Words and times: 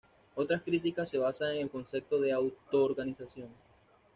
Otras 0.33 0.63
críticas 0.63 1.09
se 1.09 1.19
basan 1.19 1.51
en 1.51 1.57
el 1.59 1.69
concepto 1.69 2.19
de 2.19 2.31
autoorganización. 2.33 3.49